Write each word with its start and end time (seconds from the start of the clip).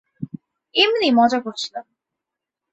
এমনিই 0.75 1.11
মজা 1.11 1.39
করছিলাম! 1.39 1.85